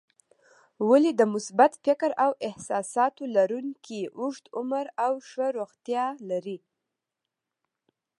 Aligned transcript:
ولې 0.89 1.11
د 1.15 1.21
مثبت 1.33 1.71
فکر 1.85 2.11
او 2.23 2.31
احساساتو 2.47 3.23
لرونکي 3.35 4.01
اوږد 4.19 4.45
عمر 4.57 4.85
او 5.05 5.13
ښه 5.29 5.47
روغتیا 5.57 6.05
لري؟ 6.29 6.57